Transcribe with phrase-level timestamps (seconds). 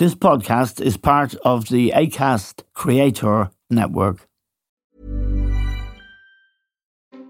[0.00, 4.26] This podcast is part of the ACAST Creator Network.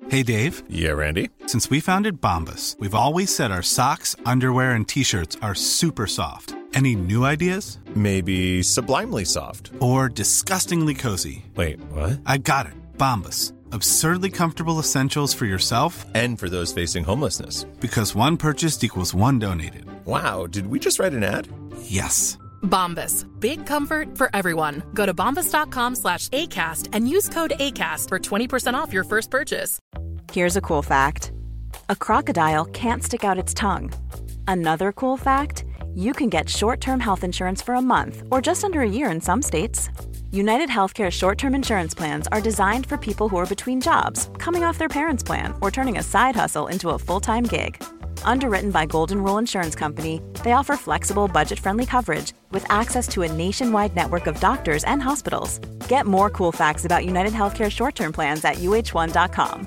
[0.08, 0.62] Hey, Dave.
[0.68, 1.30] Yeah, Randy.
[1.46, 6.06] Since we founded Bombas, we've always said our socks, underwear, and t shirts are super
[6.06, 6.54] soft.
[6.72, 7.78] Any new ideas?
[7.96, 9.72] Maybe sublimely soft.
[9.80, 11.46] Or disgustingly cozy.
[11.56, 12.20] Wait, what?
[12.24, 12.74] I got it.
[12.96, 13.52] Bombas.
[13.72, 17.64] Absurdly comfortable essentials for yourself and for those facing homelessness.
[17.80, 19.86] Because one purchased equals one donated.
[20.06, 21.48] Wow, did we just write an ad?
[21.82, 22.38] Yes.
[22.62, 23.26] Bombas.
[23.40, 24.82] Big comfort for everyone.
[24.94, 29.78] Go to bombas.com slash ACAST and use code ACAST for 20% off your first purchase.
[30.32, 31.32] Here's a cool fact
[31.88, 33.92] a crocodile can't stick out its tongue.
[34.46, 35.64] Another cool fact
[35.94, 39.10] you can get short term health insurance for a month or just under a year
[39.10, 39.90] in some states.
[40.30, 44.62] United Healthcare short term insurance plans are designed for people who are between jobs, coming
[44.62, 47.82] off their parents' plan, or turning a side hustle into a full time gig.
[48.24, 53.22] Underwritten by Golden Rule Insurance Company, they offer flexible, budget friendly coverage with access to
[53.22, 55.58] a nationwide network of doctors and hospitals.
[55.88, 59.66] Get more cool facts about United Healthcare short term plans at uh1.com.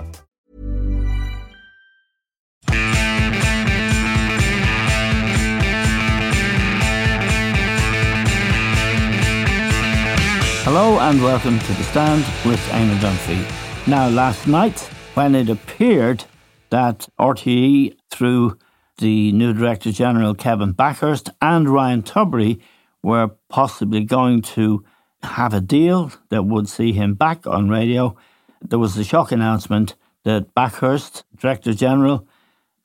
[10.66, 13.86] Hello and welcome to The Stand with Eamon Dunphy.
[13.86, 14.80] Now, last night,
[15.14, 16.23] when it appeared
[16.70, 18.58] that RTE, through
[19.00, 22.61] the new Director General Kevin Bakhurst, and Ryan Tubridy,
[23.02, 24.86] were possibly going to
[25.23, 28.16] have a deal that would see him back on radio.
[28.61, 32.28] There was a shock announcement that Bakhurst, Director General,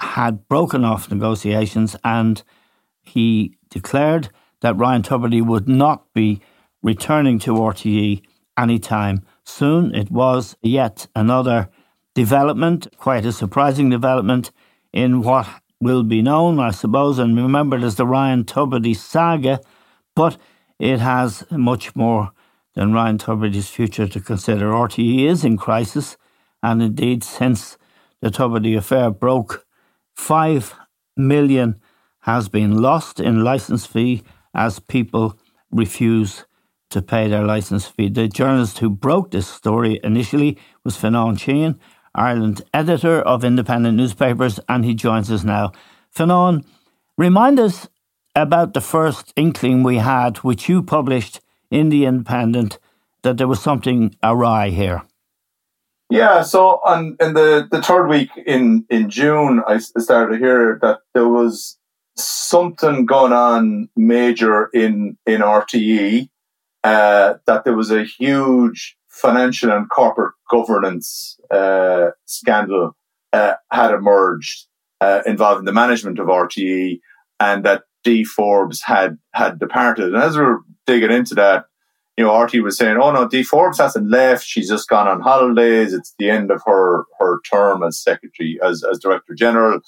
[0.01, 2.42] had broken off negotiations and
[3.03, 6.41] he declared that Ryan Tubridy would not be
[6.83, 8.23] returning to RTE
[8.57, 9.95] anytime soon.
[9.95, 11.69] It was yet another
[12.15, 14.51] development, quite a surprising development
[14.92, 15.47] in what
[15.81, 19.61] will be known, I suppose, and remembered as the Ryan Tubridy saga,
[20.17, 20.36] but
[20.78, 22.33] it has much more
[22.75, 24.70] than Ryan Tubridy's future to consider.
[24.70, 26.17] RTE is in crisis,
[26.62, 27.77] and indeed, since
[28.20, 29.67] the Tubridy affair broke,
[30.17, 30.74] five
[31.17, 31.80] million
[32.20, 34.23] has been lost in license fee
[34.55, 35.39] as people
[35.70, 36.45] refuse
[36.90, 38.08] to pay their license fee.
[38.08, 41.79] The journalist who broke this story initially was Fionnán Sheahan,
[42.18, 45.73] Ireland editor of independent newspapers, and he joins us now.
[46.14, 46.64] Fionnán,
[47.17, 47.89] remind us
[48.34, 51.40] about the first inkling we had, which you published
[51.70, 52.78] in The Independent,
[53.23, 55.02] that there was something awry here.
[56.11, 60.78] Yeah, so on in the, the third week in, in June, I started to hear
[60.80, 61.78] that there was
[62.17, 66.28] something going on major in in RTE,
[66.84, 72.96] uh, that there was a huge financial and corporate governance uh, scandal
[73.33, 74.67] uh, had emerged
[75.01, 77.01] uh, involving the management of RTE,
[77.40, 80.14] and that Dee Forbes had had departed.
[80.14, 81.67] And as we were digging into that,
[82.17, 84.45] you know, RTE was saying, "Oh no, Dee Forbes hasn't left.
[84.45, 85.92] She's just gone on holidays.
[85.92, 89.80] It's the end of her her term as secretary, as as director general."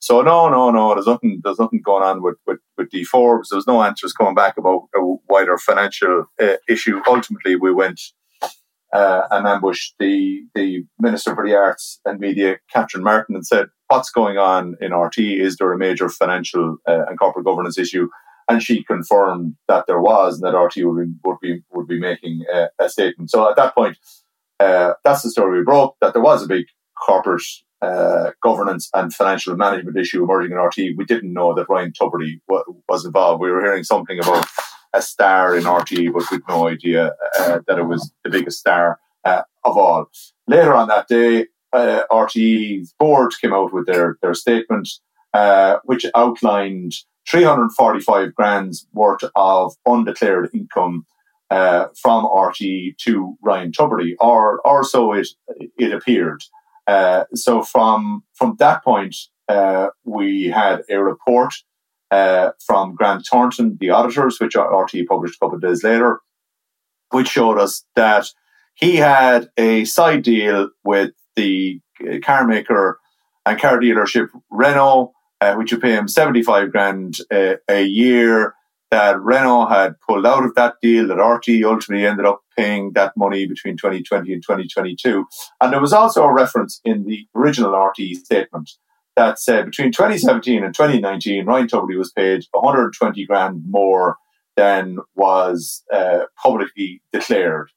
[0.00, 0.94] So no, no, no.
[0.94, 1.40] There's nothing.
[1.44, 3.50] There's nothing going on with with, with Dee Forbes.
[3.50, 7.00] There's no answers coming back about a wider financial uh, issue.
[7.06, 8.00] Ultimately, we went
[8.92, 13.66] uh, and ambushed the the Minister for the Arts and Media, Catherine Martin, and said,
[13.88, 15.18] "What's going on in RT?
[15.18, 18.08] Is there a major financial uh, and corporate governance issue?"
[18.48, 22.00] And she confirmed that there was, and that RT would be would be, would be
[22.00, 22.44] making
[22.80, 23.30] a, statement.
[23.30, 23.96] So at that point,
[24.58, 25.96] uh, that's the story we broke.
[26.00, 26.66] That there was a big
[27.00, 27.42] corporate
[27.82, 30.96] uh, governance and financial management issue emerging in RT.
[30.96, 33.40] We didn't know that Ryan Tubridy w- was involved.
[33.40, 34.46] We were hearing something about
[34.92, 38.98] a star in RTE, but with no idea uh, that it was the biggest star
[39.24, 40.06] uh, of all.
[40.46, 44.88] Later on that day, uh, RTE's board came out with their, their statement,
[45.34, 46.92] uh, which outlined
[47.30, 51.06] 345 grand's worth of undeclared income
[51.50, 55.28] uh, from RTE to Ryan Tubridy, or, or so it,
[55.78, 56.42] it appeared.
[56.86, 59.16] Uh, so from, from that point,
[60.04, 61.52] we had a report
[62.10, 66.20] uh, from Grant Thornton, the auditors, which RTE published a couple of days later,
[67.10, 68.26] which showed us that
[68.74, 71.80] he had a side deal with the
[72.22, 72.98] car maker
[73.46, 78.54] and car dealership Renault, uh, which would pay him 75 grand uh, a year.
[78.90, 83.16] That Renault had pulled out of that deal, that RT ultimately ended up paying that
[83.16, 85.26] money between 2020 and 2022.
[85.60, 88.68] And there was also a reference in the original RT statement
[89.20, 94.16] that said between 2017 and 2019, Ryan Tubridy was paid 120 grand more
[94.56, 97.70] than was uh, publicly declared,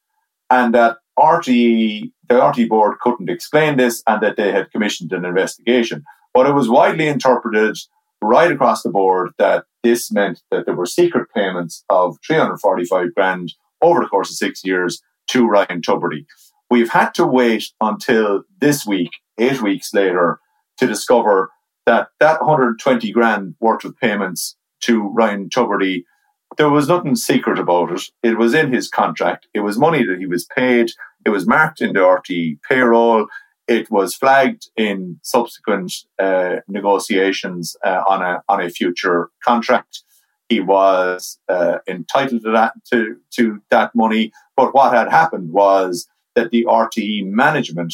[0.50, 5.26] and that RTE, the RTE board couldn't explain this, and that they had commissioned an
[5.26, 6.06] investigation.
[6.34, 7.76] But it was widely interpreted
[8.22, 13.54] right across the board that this meant that there were secret payments of 345 grand
[13.82, 16.26] over the course of six years to Ryan Tubridy.
[16.70, 20.40] We've had to wait until this week, eight weeks later,
[20.78, 21.52] to discover
[21.86, 26.04] that that 120 grand worth of payments to Ryan Tubridy,
[26.58, 28.04] there was nothing secret about it.
[28.22, 29.48] It was in his contract.
[29.54, 30.92] It was money that he was paid.
[31.26, 33.28] It was marked in the RTE payroll.
[33.68, 40.04] It was flagged in subsequent uh, negotiations uh, on a on a future contract.
[40.50, 44.32] He was uh, entitled to that to to that money.
[44.58, 47.94] But what had happened was that the RTE management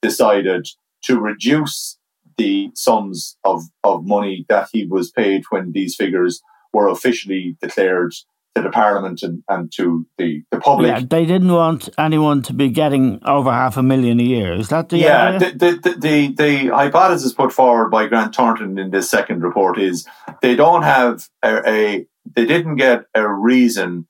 [0.00, 0.68] decided
[1.04, 1.98] to reduce
[2.40, 6.40] the sums of, of money that he was paid when these figures
[6.72, 8.14] were officially declared
[8.54, 10.88] to the Parliament and, and to the, the public.
[10.88, 14.54] Yeah, they didn't want anyone to be getting over half a million a year.
[14.54, 15.36] Is that the yeah?
[15.36, 15.50] The,
[15.82, 20.08] the, the, the, hypothesis put forward by Grant Thornton in this second report is
[20.40, 24.06] they don't have a, a they didn't get a reason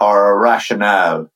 [0.00, 1.30] or a rationale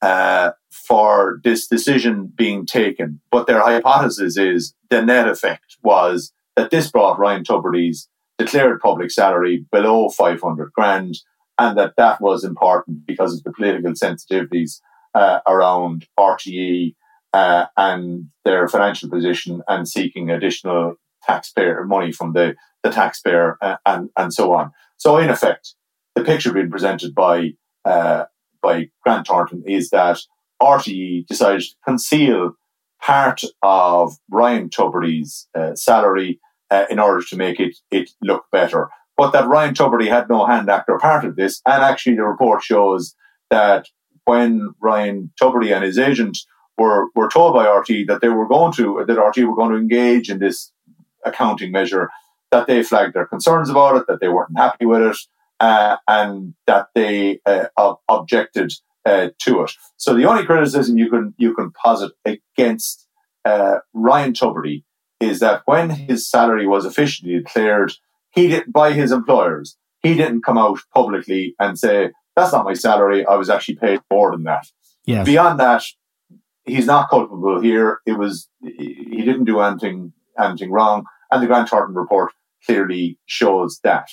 [0.00, 6.70] uh, for this decision being taken, but their hypothesis is the net effect was that
[6.70, 8.08] this brought Ryan Tubridy's
[8.38, 11.18] declared public salary below 500 grand
[11.58, 14.80] and that that was important because of the political sensitivities
[15.14, 16.94] uh, around RTE
[17.32, 23.76] uh, and their financial position and seeking additional taxpayer money from the, the taxpayer uh,
[23.86, 24.72] and, and so on.
[24.96, 25.74] So, in effect,
[26.14, 27.52] the picture being presented by
[27.84, 28.24] uh,
[28.62, 30.18] by Grant Thornton is that
[30.62, 32.52] RTE decided to conceal
[33.02, 38.88] part of Ryan Tubridy's uh, salary uh, in order to make it, it look better
[39.16, 41.60] but that Ryan Tubridy had no hand actor part of this.
[41.66, 43.14] And actually, the report shows
[43.50, 43.86] that
[44.24, 46.38] when Ryan Tubridy and his agent
[46.78, 49.78] were, were told by RT that they were going to, that RT were going to
[49.78, 50.72] engage in this
[51.24, 52.10] accounting measure,
[52.50, 55.16] that they flagged their concerns about it, that they weren't happy with it,
[55.60, 58.72] uh, and that they uh, objected
[59.04, 59.72] uh, to it.
[59.96, 63.08] So the only criticism you can you can posit against
[63.44, 64.84] uh, Ryan Tubridy
[65.20, 67.92] is that when his salary was officially declared
[68.32, 69.76] he did by his employers.
[70.02, 73.24] He didn't come out publicly and say, that's not my salary.
[73.24, 74.66] I was actually paid more than that.
[75.04, 75.26] Yes.
[75.26, 75.84] Beyond that,
[76.64, 78.00] he's not culpable here.
[78.06, 81.04] It was, he didn't do anything, anything wrong.
[81.30, 82.32] And the Grant Thornton report
[82.66, 84.08] clearly shows that.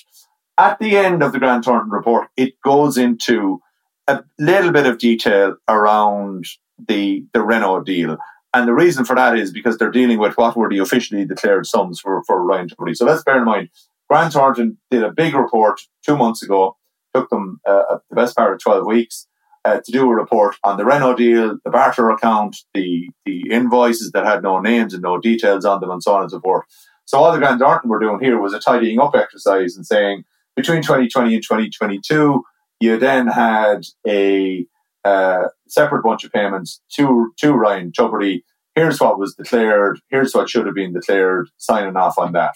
[0.58, 3.62] At the end of the Grant Thornton report, it goes into
[4.10, 6.46] a little bit of detail around
[6.88, 8.18] the, the Renault deal.
[8.54, 11.68] And the reason for that is because they're dealing with what were the officially declared
[11.68, 12.96] sums for, for Ryan Tubridy.
[12.96, 13.70] So let's bear in mind
[14.10, 16.76] Grant Thornton did a big report two months ago,
[17.14, 19.28] took them uh, the best part of 12 weeks
[19.66, 24.12] uh, to do a report on the Renault deal, the barter account, the, the invoices
[24.12, 26.66] that had no names and no details on them, and so on and so forth.
[27.06, 30.24] So all the Grant Thornton were doing here was a tidying up exercise and saying
[30.56, 32.44] between 2020 and 2022,
[32.80, 34.66] you then had a
[35.04, 38.44] uh, separate bunch of payments to to Ryan Tubridy.
[38.76, 40.00] Here's what was declared.
[40.10, 41.50] Here's what should have been declared.
[41.58, 42.56] Signing off on that.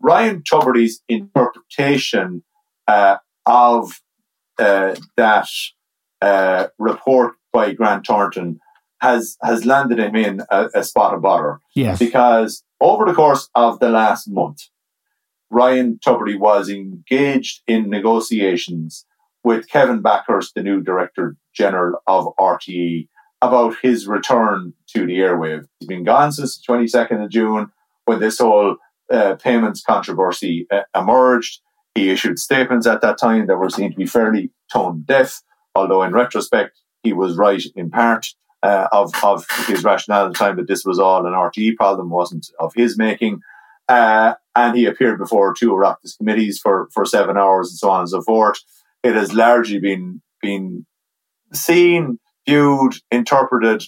[0.00, 2.42] Ryan Tubridy's interpretation
[2.88, 4.00] uh, of
[4.58, 5.48] uh, that
[6.20, 8.60] uh, report by Grant Thornton
[9.00, 11.60] has has landed him in a, a spot of bother.
[11.74, 11.98] Yes.
[11.98, 14.68] Because over the course of the last month,
[15.50, 19.06] Ryan Tubridy was engaged in negotiations
[19.44, 23.08] with Kevin Bakhurst, the new Director General of RTE,
[23.40, 25.66] about his return to the airwave.
[25.80, 27.72] He's been gone since the 22nd of June
[28.04, 28.76] when this whole
[29.10, 31.60] uh, payments controversy uh, emerged.
[31.94, 35.42] He issued statements at that time that were seen to be fairly tone deaf,
[35.74, 38.28] although in retrospect, he was right in part
[38.62, 42.10] uh, of, of his rationale at the time that this was all an RTE problem,
[42.10, 43.40] wasn't of his making.
[43.88, 48.00] Uh, and he appeared before two Oireachtas committees for, for seven hours and so on
[48.00, 48.60] and so forth.
[49.02, 50.86] It has largely been, been
[51.52, 53.84] seen, viewed, interpreted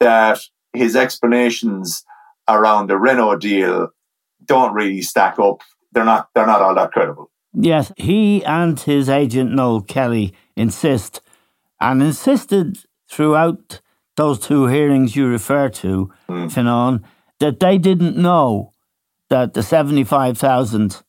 [0.00, 0.40] that
[0.72, 2.04] his explanations
[2.48, 3.88] around the Renault deal
[4.44, 5.62] don't really stack up.
[5.92, 7.30] They're not they're not all that credible.
[7.54, 11.22] Yes, he and his agent Noel Kelly insist
[11.80, 12.78] and insisted
[13.10, 13.80] throughout
[14.16, 16.50] those two hearings you refer to, mm.
[16.50, 17.02] Fionnán,
[17.40, 18.72] that they didn't know
[19.30, 21.02] that the seventy five thousand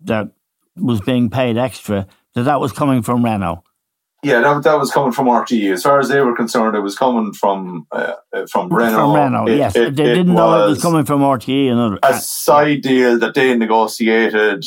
[0.00, 0.30] that
[0.76, 3.62] was being paid extra that that was coming from Renault.
[4.22, 5.72] Yeah, that, that was coming from RTE.
[5.72, 8.96] As far as they were concerned, it was coming from uh, uh from Renault.
[8.96, 9.76] From Renault, it, yes.
[9.76, 11.72] It, they didn't know it was coming from RTE.
[11.72, 14.64] Another a side deal that they negotiated.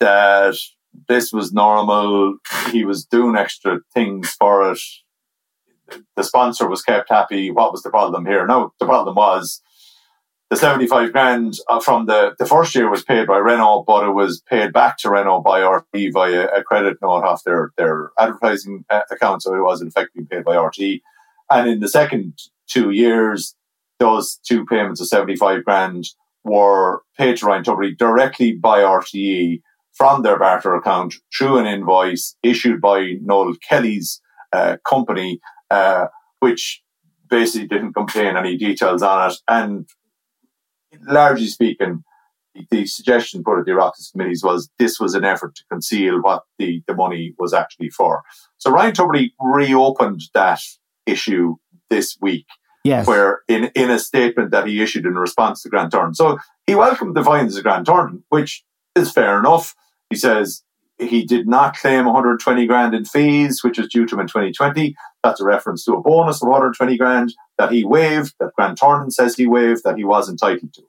[0.00, 0.56] That
[1.08, 2.36] this was normal.
[2.70, 4.80] He was doing extra things for it.
[6.16, 7.50] The sponsor was kept happy.
[7.50, 8.44] What was the problem here?
[8.46, 9.62] No, the problem was
[10.50, 14.12] the 75 grand uh, from the, the first year was paid by Renault, but it
[14.12, 18.84] was paid back to Renault by RTE via a credit note off their, their advertising
[18.88, 19.42] uh, account.
[19.42, 21.00] So it was in fact being paid by RTE.
[21.50, 22.38] And in the second
[22.68, 23.56] two years,
[23.98, 26.08] those two payments of 75 grand
[26.44, 29.62] were paid to Ryan Tubridy directly by RTE
[29.94, 34.20] from their barter account through an invoice issued by Noel Kelly's
[34.52, 36.06] uh, company, uh,
[36.38, 36.82] which
[37.28, 39.36] basically didn't contain any details on it.
[39.48, 39.88] And
[41.06, 42.02] largely speaking,
[42.70, 46.42] the suggestion put at the Oireachtas committees was this was an effort to conceal what
[46.58, 48.22] the, the money was actually for.
[48.58, 50.60] So Ryan Tubridy reopened that
[51.04, 51.56] issue
[51.90, 52.46] this week.
[52.84, 53.06] Yes.
[53.06, 56.14] Where in, in a statement that he issued in response to Grant Thornton.
[56.14, 59.74] So he welcomed the findings of Grant Thornton, which is fair enough.
[60.08, 60.62] He says
[60.98, 64.94] he did not claim 120 grand in fees, which was due to him in 2020.
[65.26, 69.10] That's a reference to a bonus of 120 grand that he waived, that Grant Thornton
[69.10, 70.82] says he waived, that he was entitled to.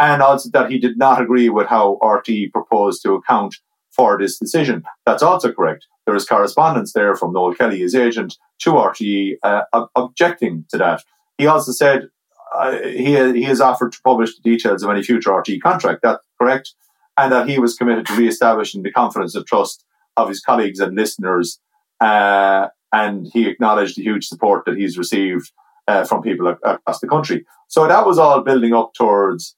[0.00, 3.54] And also that he did not agree with how RTE proposed to account
[3.92, 4.82] for this decision.
[5.06, 5.86] That's also correct.
[6.06, 11.04] There is correspondence there from Noel Kelly, his agent, to RTE, uh, objecting to that.
[11.36, 12.08] He also said
[12.56, 16.02] uh, he, he has offered to publish the details of any future RTE contract.
[16.02, 16.74] That's correct.
[17.16, 19.84] And that he was committed to re-establishing the confidence and trust
[20.16, 21.60] of his colleagues and listeners.
[22.00, 25.52] Uh, and he acknowledged the huge support that he's received
[25.86, 27.44] uh, from people across the country.
[27.68, 29.56] So that was all building up towards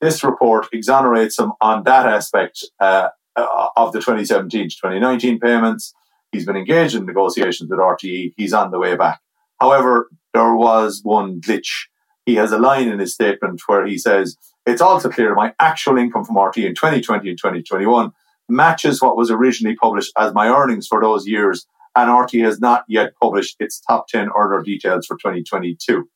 [0.00, 5.94] this report exonerates him on that aspect uh, of the 2017 to 2019 payments.
[6.30, 8.34] He's been engaged in negotiations with RTE.
[8.36, 9.20] He's on the way back.
[9.60, 11.86] However, there was one glitch.
[12.26, 15.96] He has a line in his statement where he says, It's also clear my actual
[15.96, 18.12] income from RTE in 2020 and 2021
[18.48, 22.84] matches what was originally published as my earnings for those years, and RTE has not
[22.88, 26.08] yet published its top 10 order details for 2022.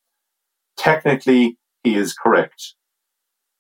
[0.77, 2.75] Technically, he is correct.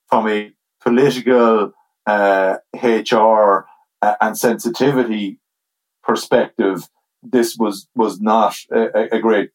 [0.08, 1.72] From a political,
[2.06, 3.66] uh, HR,
[4.00, 5.38] uh, and sensitivity
[6.02, 6.88] perspective,
[7.22, 9.50] this was was not a, a great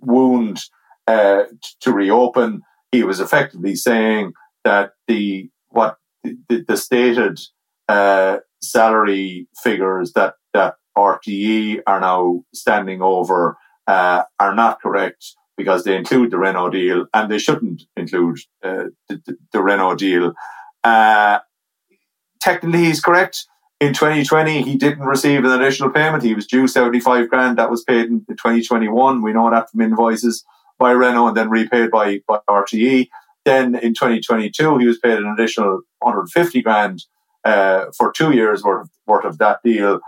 [0.00, 0.60] wound
[1.06, 1.44] uh,
[1.80, 2.62] to reopen.
[2.92, 4.32] He was effectively saying
[4.64, 7.40] that the what the, the stated
[7.88, 13.56] uh, salary figures that that RTE are now standing over
[13.86, 18.84] uh, are not correct because they include the Renault deal and they shouldn't include uh,
[19.08, 20.32] the, the, Renault deal.
[20.82, 21.40] Uh,
[22.40, 23.46] technically, he's correct.
[23.80, 26.22] In 2020, he didn't receive an additional payment.
[26.22, 27.58] He was due 75 grand.
[27.58, 29.22] That was paid in 2021.
[29.22, 30.44] We know that from invoices
[30.78, 33.08] by Renault and then repaid by, by RTE.
[33.44, 37.04] Then in 2022, he was paid an additional 150 grand
[37.44, 40.00] uh, for two years worth, worth of that deal.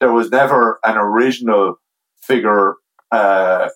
[0.00, 1.76] There was never an original
[2.22, 2.74] figure
[3.10, 3.68] uh,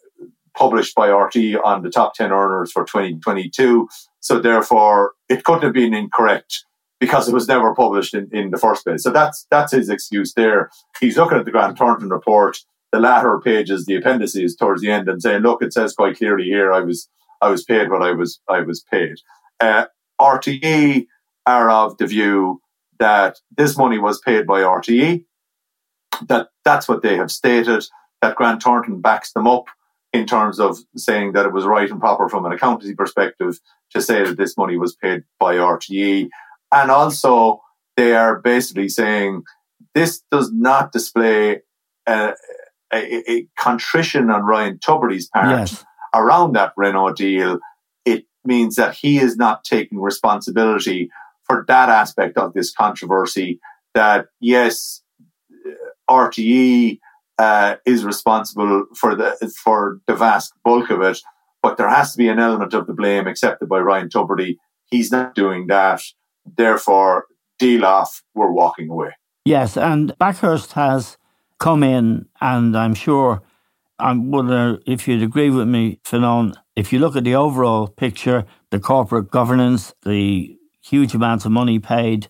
[0.54, 3.88] published by RTE on the top 10 earners for 2022.
[4.20, 6.64] So therefore, it couldn't have been incorrect
[7.00, 9.02] because it was never published in, in the first place.
[9.02, 10.70] So that's that's his excuse there.
[11.00, 12.58] He's looking at the Grant Thornton report,
[12.92, 16.44] the latter pages, the appendices towards the end, and saying, "Look, it says quite clearly
[16.44, 17.08] here, I was
[17.40, 19.16] I was paid what I was I was paid."
[19.58, 19.86] Uh,
[20.20, 21.06] RTE
[21.44, 22.60] are of the view
[23.00, 25.24] that this money was paid by RTE.
[26.28, 27.84] That that's what they have stated.
[28.20, 29.66] That Grant Thornton backs them up
[30.12, 33.58] in terms of saying that it was right and proper from an accountancy perspective
[33.90, 36.28] to say that this money was paid by RTE.
[36.70, 37.62] And also,
[37.96, 39.42] they are basically saying
[39.94, 41.60] this does not display
[42.06, 42.34] a,
[42.92, 45.84] a, a contrition on Ryan Tubridy's part yes.
[46.14, 47.58] around that Renault deal.
[48.04, 51.10] It means that he is not taking responsibility
[51.44, 53.60] for that aspect of this controversy.
[53.94, 55.01] That yes,
[56.12, 56.98] RTE
[57.38, 61.18] uh, is responsible for the for the vast bulk of it,
[61.62, 64.56] but there has to be an element of the blame accepted by Ryan Tubridy.
[64.90, 66.02] He's not doing that.
[66.44, 67.26] Therefore,
[67.58, 69.12] deal off, we're walking away.
[69.44, 71.16] Yes, and Bakhurst has
[71.58, 73.42] come in, and I'm sure,
[73.98, 78.44] I wonder if you'd agree with me, Fionnán, if you look at the overall picture,
[78.70, 82.28] the corporate governance, the huge amounts of money paid,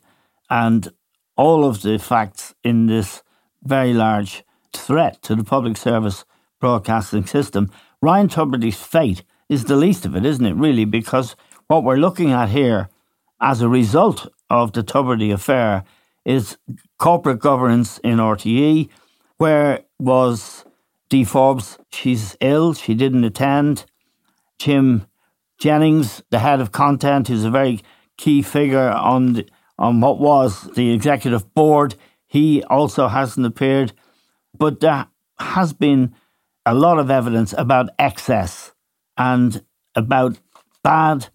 [0.51, 0.93] and
[1.37, 3.23] all of the facts in this
[3.63, 6.25] very large threat to the public service
[6.61, 10.85] broadcasting system, Ryan Tubridy's fate is the least of it, isn't it, really?
[10.85, 12.89] Because what we're looking at here
[13.41, 15.85] as a result of the Tubridy affair
[16.25, 16.57] is
[16.99, 18.89] corporate governance in RTE,
[19.39, 20.65] where was
[21.09, 23.85] Dee Forbes, she's ill, she didn't attend.
[24.59, 25.07] Jim
[25.59, 27.83] Jennings, the head of content, who's a very
[28.17, 31.95] key figure on the, on what was the executive board,
[32.33, 33.93] he also hasn't appeared.
[34.57, 35.07] But there
[35.39, 36.15] has been
[36.65, 38.73] a lot of evidence about excess
[39.19, 39.63] and
[39.95, 40.41] about
[40.83, 41.29] bad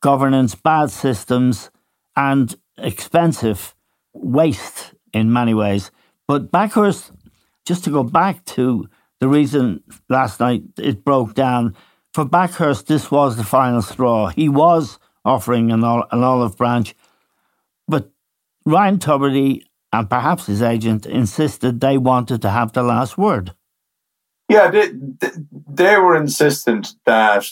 [0.00, 1.70] governance, bad systems,
[2.16, 3.74] and expensive
[4.14, 5.90] waste in many ways.
[6.26, 7.10] But Bakhurst,
[7.66, 8.88] just to go back to
[9.20, 11.76] the reason last night it broke down,
[12.14, 14.28] for Bakhurst, this was the final straw.
[14.28, 16.94] He was offering an, olive branch,
[17.86, 18.10] but
[18.64, 23.54] Ryan Tubridy and perhaps his agent insisted they wanted to have the last word.
[24.48, 24.90] Yeah, they,
[25.68, 27.46] they were insistent that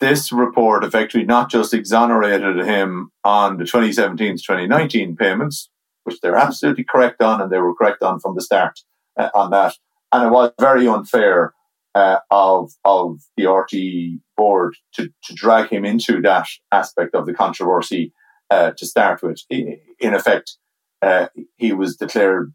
[0.00, 5.70] this report effectively not just exonerated him on the 2017 to 2019 payments,
[6.04, 8.80] which they're absolutely correct on, and they were correct on from the start
[9.18, 9.74] uh, on that.
[10.12, 11.54] And it was very unfair
[11.94, 17.34] uh, of of the RTE board to, to drag him into that aspect of the
[17.34, 18.12] controversy
[18.50, 19.42] uh, to start with.
[19.50, 20.56] In effect,
[21.02, 22.52] uh, he was declared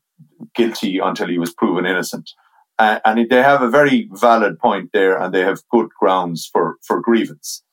[0.54, 2.30] guilty until he was proven innocent.
[2.78, 6.76] Uh, and they have a very valid point there, and they have good grounds for,
[6.86, 7.64] for grievance.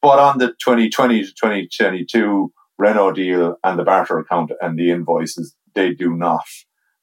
[0.00, 5.56] But on the 2020 to 2022 Renault deal and the barter account and the invoices,
[5.74, 6.44] they do not.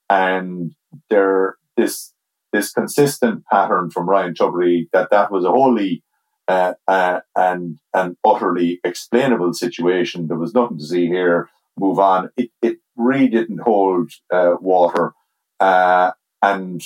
[0.10, 0.72] And
[1.10, 2.14] there, this
[2.54, 6.04] this consistent pattern from Ryan Tubridy that that was a wholly
[6.48, 10.28] uh, uh, and an utterly explainable situation.
[10.28, 11.50] There was nothing to see here.
[11.78, 12.30] Move on.
[12.38, 15.14] It, it really didn't hold uh, water,
[15.60, 16.12] uh,
[16.42, 16.82] and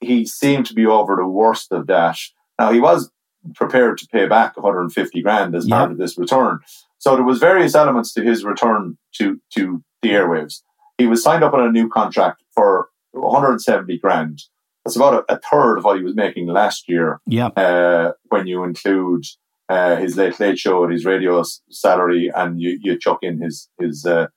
[0.00, 2.18] he seemed to be over the worst of that.
[2.58, 3.10] Now he was
[3.54, 6.60] prepared to pay back 150 grand as part of this return.
[6.98, 10.62] So there was various elements to his return to to the airwaves.
[10.98, 14.42] He was signed up on a new contract for 170 grand.
[14.84, 17.20] That's about a, a third of what he was making last year.
[17.26, 17.48] Yeah.
[17.48, 19.24] Uh, when you include
[19.68, 23.68] uh, his late late show and his radio salary, and you, you chuck in his
[23.78, 24.28] his uh,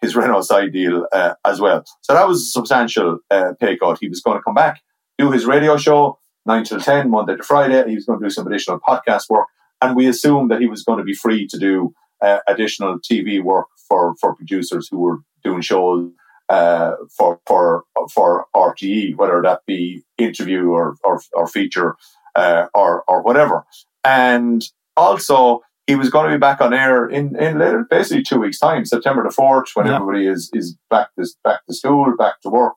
[0.00, 1.84] his Renault side deal uh, as well.
[2.02, 3.98] So that was a substantial uh, pay cut.
[4.00, 4.80] He was going to come back
[5.18, 7.86] do his radio show, 9 till 10, Monday to Friday.
[7.88, 9.48] He was going to do some additional podcast work.
[9.82, 13.42] And we assumed that he was going to be free to do uh, additional TV
[13.42, 16.10] work for, for producers who were doing shows
[16.48, 21.94] uh, for for for RTE, whether that be interview or or, or feature
[22.34, 23.66] uh, or or whatever.
[24.02, 24.64] And
[24.96, 28.58] also, he was going to be back on air in in later, basically two weeks'
[28.58, 29.96] time, September the fourth, when yeah.
[29.96, 32.74] everybody is is back to back to school, back to work.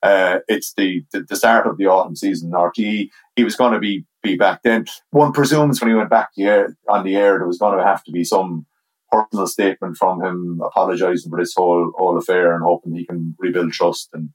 [0.00, 3.08] Uh, it's the, the, the start of the autumn season in RTE.
[3.36, 4.86] He was going to be be back then.
[5.10, 7.84] One presumes when he went back the air, on the air, there was going to
[7.84, 8.66] have to be some
[9.10, 13.72] personal statement from him apologising for this whole whole affair and hoping he can rebuild
[13.72, 14.30] trust and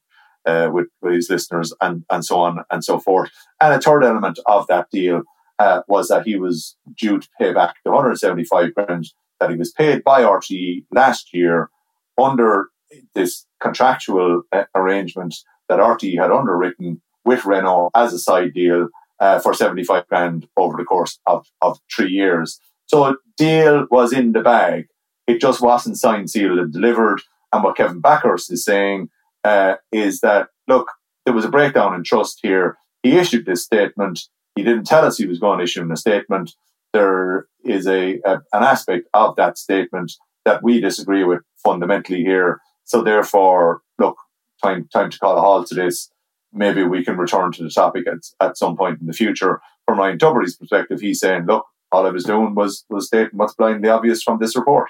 [0.46, 3.30] uh, with, with his listeners and and so on and so forth.
[3.62, 5.24] And a third element of that deal
[5.60, 9.08] uh, was that he was due to pay back the 175 grand
[9.40, 11.70] that he was paid by RTE last year
[12.18, 12.70] under
[13.14, 15.36] this contractual uh, arrangement
[15.70, 18.90] that RTE had underwritten with Renault as a side deal
[19.20, 22.60] uh, for 75 grand over the course of, of three years.
[22.86, 24.88] So deal was in the bag.
[25.28, 27.22] It just wasn't signed, sealed, and delivered.
[27.52, 29.10] And what Kevin Bakhurst is saying
[29.44, 30.92] uh, is that, look,
[31.26, 32.78] there was a breakdown in trust here.
[33.04, 34.22] He issued this statement.
[34.58, 36.56] He didn't tell us he was going to issue a statement.
[36.92, 40.14] There is a, a an aspect of that statement
[40.46, 42.60] that we disagree with fundamentally here.
[42.86, 44.18] So therefore, look,
[44.64, 46.10] time time to call a halt to this.
[46.52, 49.62] Maybe we can return to the topic at, at some point in the future.
[49.86, 53.54] From Ryan Tubridy's perspective, he's saying, look, all I was doing was was stating what's
[53.54, 54.90] blindly obvious from this report.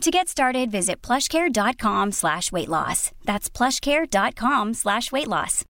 [0.00, 3.12] To get started, visit plushcare.com slash weight loss.
[3.26, 5.66] That's plushcare.com slash weight loss.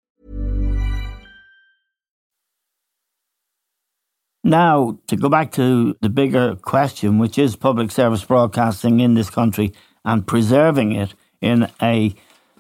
[4.45, 9.31] Now, to go back to the bigger question, which is public service broadcasting in this
[9.31, 9.73] country
[10.05, 12.15] and preserving it in a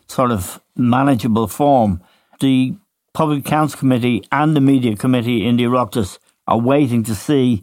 [0.06, 2.02] sort of manageable form,
[2.40, 2.76] the
[3.12, 7.62] Public Accounts Committee and the Media Committee in the Oireachtas are waiting to see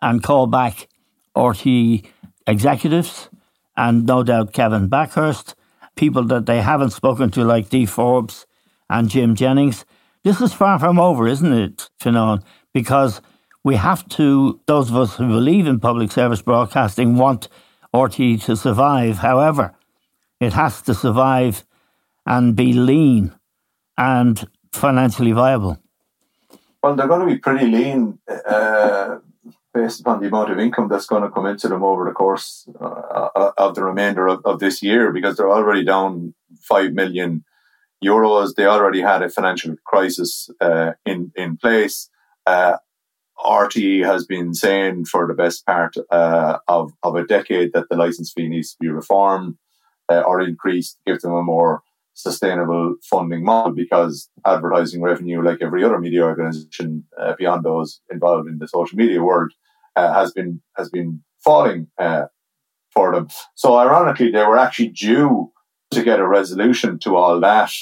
[0.00, 0.88] and call back
[1.36, 2.06] RTE
[2.46, 3.28] executives
[3.76, 5.54] and no doubt Kevin Bakhurst,
[5.96, 8.46] people that they haven't spoken to like Dee Forbes
[8.88, 9.84] and Jim Jennings.
[10.24, 12.42] This is far from over, isn't it, Fionnán?
[12.72, 13.20] Because
[13.64, 17.48] we have to, those of us who believe in public service broadcasting want
[17.94, 19.18] RTE to survive.
[19.18, 19.74] However,
[20.40, 21.64] it has to survive
[22.26, 23.32] and be lean
[23.96, 25.78] and financially viable.
[26.82, 29.18] Well, they're going to be pretty lean uh,
[29.74, 32.68] based upon the amount of income that's going to come into them over the course
[32.80, 37.44] uh, of the remainder of, of, this year because they're already down 5 million
[38.04, 38.54] euros.
[38.54, 42.10] They already had a financial crisis uh, in, in place.
[42.46, 42.76] Uh,
[43.38, 47.96] RTE has been saying for the best part uh, of, of a decade that the
[47.96, 49.56] license fee needs to be reformed
[50.08, 51.82] uh, or increased give them a more
[52.14, 58.48] sustainable funding model because advertising revenue, like every other media organization uh, beyond those involved
[58.48, 59.52] in the social media world,
[59.96, 62.24] uh, has been has been falling uh,
[62.90, 63.28] for them.
[63.54, 65.52] So ironically, they were actually due
[65.90, 67.72] to get a resolution to all that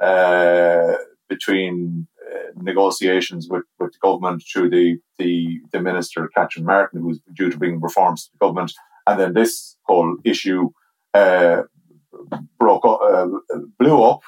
[0.00, 0.94] uh,
[1.28, 7.20] between uh, negotiations with, with the government through the, the the minister Catherine Martin, who's
[7.34, 8.72] due to bring reforms to the government,
[9.06, 10.70] and then this whole issue
[11.14, 11.62] uh,
[12.58, 13.28] broke up, uh,
[13.78, 14.20] blew up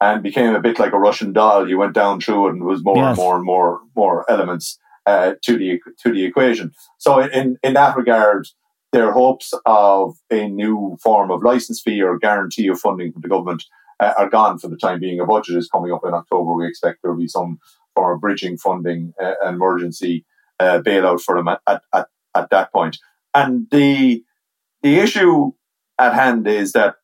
[0.00, 1.68] and became a bit like a Russian doll.
[1.68, 3.08] You went down through it and was more yes.
[3.08, 6.72] and more and more more elements uh, to the to the equation.
[6.98, 8.48] So in in that regard,
[8.92, 13.28] their hopes of a new form of license fee or guarantee of funding from the
[13.28, 13.64] government
[14.00, 15.20] uh, are gone for the time being.
[15.20, 16.54] A budget is coming up in October.
[16.54, 17.58] We expect there will be some
[17.94, 20.24] form of bridging funding, uh, emergency
[20.58, 22.98] uh, bailout for them at, at, at, at that point.
[23.34, 24.24] And the
[24.82, 25.52] the issue
[25.98, 26.96] at hand is that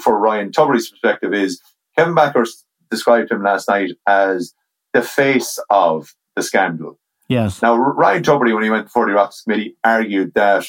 [0.00, 1.60] for Ryan Tubridy's perspective is
[1.96, 4.54] Kevin Bakhurst described him last night as
[4.92, 6.98] the face of the scandal.
[7.28, 7.62] Yes.
[7.62, 10.66] Now, Ryan Tubridy, when he went before the Oireachtas Committee, argued that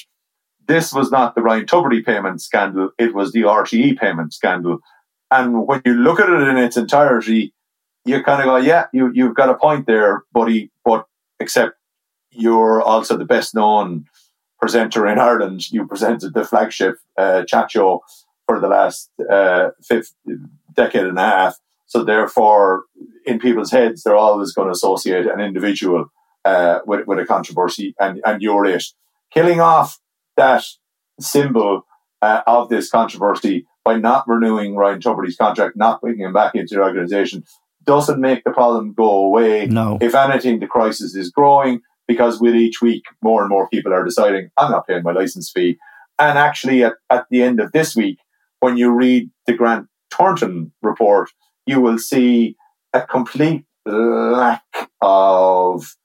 [0.68, 4.80] this was not the Ryan Tubridy payment scandal, it was the RTE payment scandal.
[5.32, 7.54] And when you look at it in its entirety,
[8.06, 11.06] you kind of go, yeah, you, you've got a point there, buddy, but
[11.40, 11.78] except
[12.32, 14.06] you're also the best known
[14.60, 15.72] presenter in Ireland.
[15.72, 18.04] You presented the flagship uh, chat show
[18.52, 20.14] for the last uh, fifth
[20.76, 21.56] decade and a half.
[21.86, 22.84] So therefore,
[23.26, 26.12] in people's heads, they're always going to associate an individual
[26.44, 28.84] uh, with, with a controversy, and, and you're it.
[29.34, 30.00] Killing off
[30.36, 30.66] that
[31.20, 31.86] symbol
[32.22, 36.76] uh, of this controversy by not renewing Ryan Tubridy's contract, not bringing him back into
[36.76, 37.46] the organisation,
[37.86, 39.66] doesn't make the problem go away.
[39.68, 39.98] No.
[40.02, 44.04] If anything, the crisis is growing because with each week, more and more people are
[44.04, 45.78] deciding, I'm not paying my license fee.
[46.20, 48.20] And actually, at, at the end of this week,
[48.62, 51.30] when you read the Grant Thornton report,
[51.66, 52.56] you will see
[52.94, 54.64] a complete lack
[55.02, 55.96] of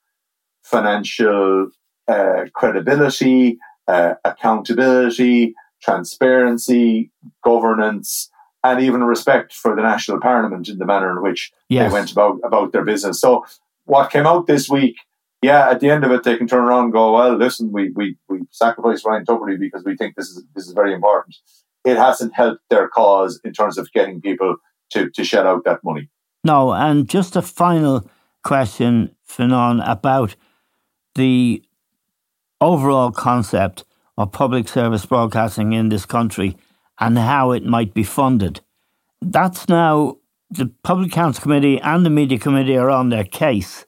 [0.65, 1.71] financial
[2.09, 7.11] uh, credibility, uh, accountability, transparency,
[7.45, 8.31] governance,
[8.65, 11.89] and even respect for the national parliament in the manner in which yes.
[11.89, 13.21] they went about about their business.
[13.21, 13.45] So,
[13.85, 14.97] what came out this week?
[15.43, 17.91] Yeah, at the end of it, they can turn around and go, "Well, listen, we
[17.95, 19.25] we we sacrificed Ryan
[19.61, 21.37] because we think this is this is very important."
[21.87, 24.57] It hasn't helped their cause in terms of getting people
[24.91, 26.11] to, to shell out that money.
[26.43, 28.11] No, and just a final
[28.43, 30.35] question, Fionnán, about
[31.15, 31.63] the
[32.61, 33.85] overall concept
[34.19, 36.57] of public service broadcasting in this country
[36.99, 38.61] and how it might be funded.
[39.23, 40.17] That's now
[40.51, 43.87] the Public Accounts Committee and the Media Committee are on their case,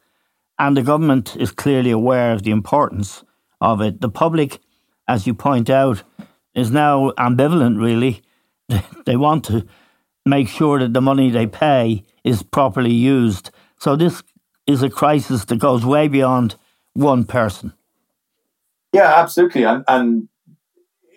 [0.59, 3.25] and the government is clearly aware of the importance
[3.61, 4.01] of it.
[4.01, 4.61] The public,
[5.09, 6.03] as you point out,
[6.59, 8.23] is now ambivalent, really.
[9.07, 9.67] they want to
[10.27, 13.51] make sure that the money they pay is properly used.
[13.79, 14.23] So this
[14.67, 16.57] is a crisis that goes way beyond
[16.93, 17.73] one person.
[18.93, 19.65] Yeah, absolutely.
[19.65, 20.29] And and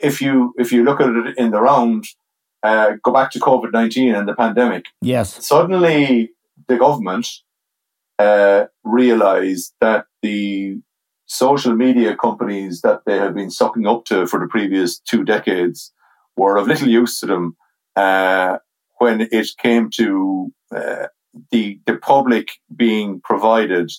[0.02, 2.06] if you if you look at it in the round,
[2.64, 4.86] uh, go back to COVID nineteen and the pandemic.
[5.02, 5.46] Yes.
[5.46, 6.32] Suddenly,
[6.68, 7.28] the government
[8.20, 10.80] uh, realized that the
[11.32, 15.94] social media companies that they have been sucking up to for the previous two decades
[16.36, 17.56] were of little use to them
[17.96, 18.58] uh,
[18.98, 21.08] when it came to uh,
[21.52, 23.90] the the public being provided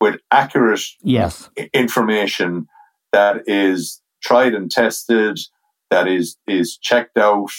[0.00, 1.50] with accurate yes.
[1.74, 2.68] information
[3.12, 5.40] that is tried and tested,
[5.90, 7.50] that is is checked out,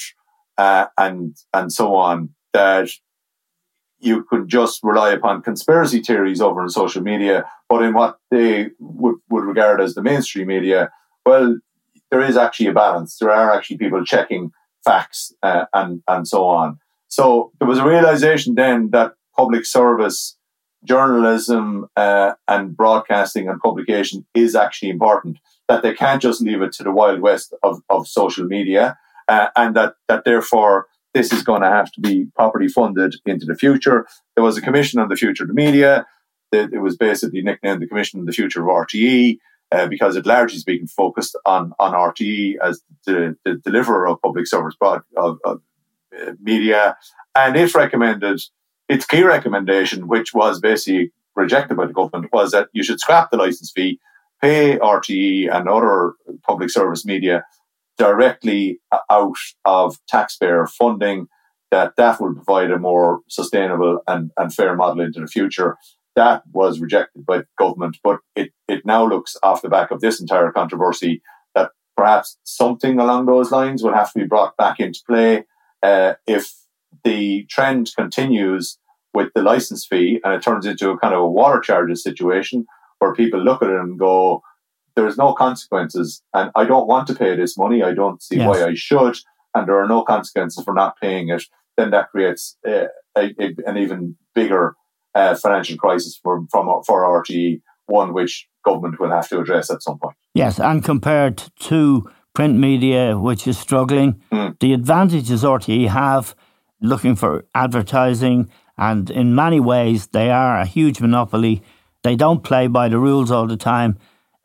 [0.57, 2.29] uh, and and so on.
[2.53, 2.89] That
[3.99, 8.69] you could just rely upon conspiracy theories over on social media, but in what they
[8.79, 10.91] would, would regard as the mainstream media,
[11.25, 11.57] well,
[12.11, 13.17] there is actually a balance.
[13.17, 14.51] There are actually people checking
[14.85, 16.79] facts uh, and and so on.
[17.09, 20.37] So there was a realization then that public service
[20.83, 25.37] journalism uh, and broadcasting and publication is actually important.
[25.67, 29.47] That they can't just leave it to the wild west of, of social media, uh,
[29.55, 33.55] and that that therefore this is going to have to be properly funded into the
[33.55, 34.05] future.
[34.35, 36.05] There was a commission on the future of the media.
[36.51, 39.37] It was basically nicknamed the Commission on the Future of RTE
[39.71, 44.47] uh, because it largely speaking focused on, on RTE as the, the deliverer of public
[44.47, 45.61] service broad, of, of
[46.17, 46.95] uh, media.
[47.35, 48.39] And it recommended
[48.87, 53.29] its key recommendation, which was basically rejected by the government, was that you should scrap
[53.29, 53.99] the license fee,
[54.41, 57.43] pay RTE and other public service media
[57.97, 58.79] directly
[59.09, 61.27] out of taxpayer funding,
[61.71, 65.77] that that will provide a more sustainable and, and fair model into the future.
[66.15, 70.19] That was rejected by government, but it, it now looks off the back of this
[70.19, 71.21] entire controversy
[71.53, 75.45] that perhaps something along those lines will have to be brought back into play
[75.83, 76.51] uh, if
[77.03, 78.79] the trend continues
[79.13, 82.65] with the license fee and it turns into a kind of a water charges situation
[82.99, 84.41] where people look at it and go,
[84.97, 87.83] there's no consequences, and I don't want to pay this money.
[87.83, 88.47] I don't see yes.
[88.47, 89.15] why I should,
[89.53, 91.43] and there are no consequences for not paying it.
[91.77, 94.75] Then that creates uh, a, a, an even bigger
[95.13, 99.83] uh, financial crisis for from for RTE, one which government will have to address at
[99.83, 100.15] some point.
[100.33, 104.59] Yes, and compared to print media, which is struggling, mm.
[104.59, 106.35] the advantages RTE have
[106.81, 111.61] looking for advertising, and in many ways they are a huge monopoly.
[112.01, 113.97] They don't play by the rules all the time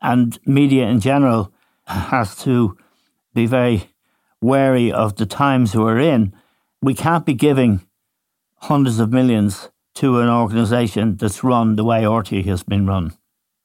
[0.03, 1.53] and media in general
[1.87, 2.77] has to
[3.35, 3.89] be very
[4.41, 6.35] wary of the times we're in.
[6.83, 7.87] We can't be giving
[8.57, 13.13] hundreds of millions to an organisation that's run the way RTE has been run.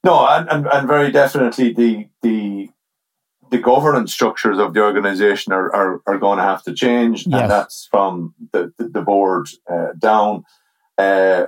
[0.04, 2.70] No, and, and, and very definitely the the
[3.50, 7.40] the governance structures of the organisation are, are, are going to have to change, yes.
[7.40, 10.44] and that's from the the, the board uh, down.
[10.96, 11.46] Uh,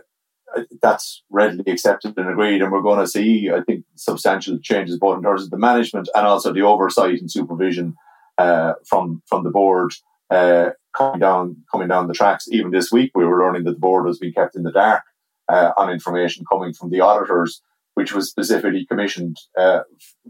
[0.82, 2.62] that's readily accepted and agreed.
[2.62, 6.08] And we're going to see, I think, substantial changes both in terms of the management
[6.14, 7.96] and also the oversight and supervision
[8.38, 9.92] uh, from from the board
[10.30, 12.46] uh, coming down coming down the tracks.
[12.50, 15.04] Even this week, we were learning that the board was being kept in the dark
[15.48, 17.62] uh, on information coming from the auditors,
[17.94, 19.80] which was specifically commissioned uh,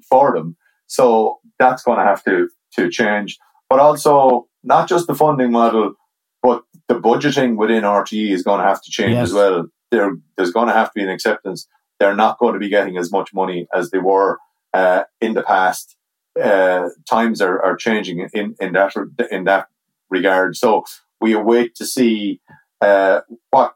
[0.09, 0.57] for them.
[0.87, 5.95] So that's going to have to to change, but also not just the funding model.
[6.43, 9.29] But the budgeting within RTE is going to have to change yes.
[9.29, 11.69] as well there, there's going to have to be an acceptance.
[11.99, 14.39] They're not going to be getting as much money as they were
[14.73, 15.97] uh, in the past.
[16.41, 18.95] Uh, times are, are changing in, in that
[19.31, 19.67] in that
[20.09, 20.57] regard.
[20.57, 20.85] So
[21.21, 22.41] we await to see
[22.81, 23.75] uh, what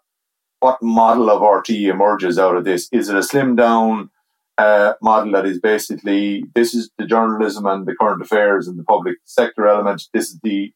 [0.61, 2.89] what model of RTE emerges out of this.
[2.93, 4.11] Is it a slim down
[4.57, 8.85] uh, model that is basically this is the journalism and the current affairs and the
[8.85, 10.05] public sector element.
[10.13, 10.73] This is the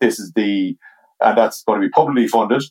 [0.00, 0.76] this is the
[1.20, 2.62] and that's going to be publicly funded.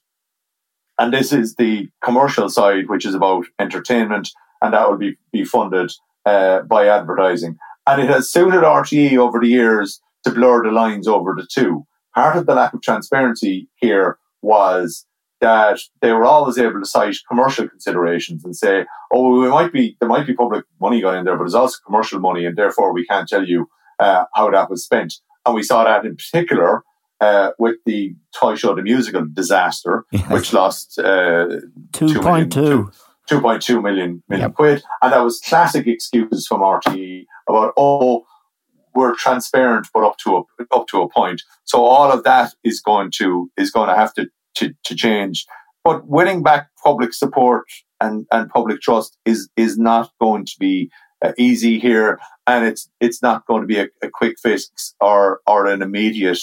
[0.99, 4.29] And this is the commercial side, which is about entertainment,
[4.61, 5.91] and that will be, be funded
[6.25, 7.57] uh, by advertising.
[7.87, 11.85] And it has suited RTE over the years to blur the lines over the two.
[12.15, 15.05] Part of the lack of transparency here was
[15.41, 19.97] that they were always able to cite commercial considerations and say, "Oh, we might be
[19.99, 22.93] there might be public money going in there, but there's also commercial money, and therefore
[22.93, 23.67] we can't tell you
[23.99, 26.83] uh, how that was spent." And we saw that in particular
[27.21, 30.29] uh, with the toy show, the musical disaster, yes.
[30.29, 31.47] which lost uh,
[31.91, 32.93] 2.2
[33.29, 34.55] 2.2 million, million yep.
[34.55, 34.83] quid.
[35.01, 38.25] And that was classic excuses from RTE about, oh,
[38.93, 41.41] we're transparent, but up to a, up to a point.
[41.63, 45.45] So all of that is going to, is going to have to to, to change.
[45.83, 47.65] But winning back public support
[47.99, 50.89] and, and public trust is is not going to be
[51.23, 55.41] uh, easy here, and it's it's not going to be a, a quick fix or
[55.47, 56.39] or an immediate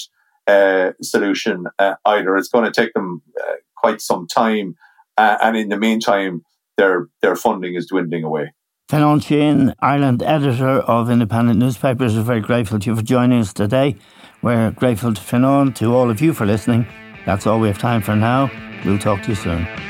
[0.47, 2.37] uh, solution uh, either.
[2.37, 4.77] It's going to take them uh, quite some time,
[5.17, 6.43] uh, and in the meantime,
[6.77, 8.53] their their funding is dwindling away.
[8.91, 13.53] Fionnán Sheahan, Ireland editor of independent newspapers, is very grateful to you for joining us
[13.53, 13.97] today.
[14.43, 16.87] We're grateful to Fionnán, to all of you for listening.
[17.25, 18.51] That's all we have time for now.
[18.85, 19.90] We'll talk to you soon.